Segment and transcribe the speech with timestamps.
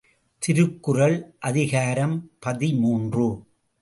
[0.39, 1.17] திருக்குறள்
[1.39, 3.27] அதிகாரம் பதிமூன்று.